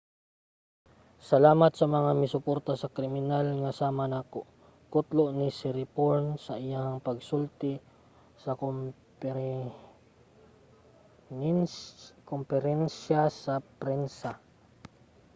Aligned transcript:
"salamat 1.29 1.71
sa 1.79 1.85
mga 1.97 2.11
misuporta 2.21 2.73
sa 2.81 2.93
kriminal 2.97 3.45
nga 3.61 3.71
sama 3.81 4.05
nako, 4.13 4.41
kutlo 4.93 5.23
ni 5.37 5.47
siriporn 5.59 6.25
sa 6.45 6.53
iyang 6.65 6.91
pagsulti 7.07 7.73
sa 8.43 8.51
komperensiya 12.29 13.23
sa 13.43 13.55
prensa 13.81 14.31